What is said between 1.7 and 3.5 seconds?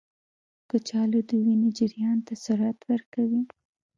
جریان ته سرعت ورکوي.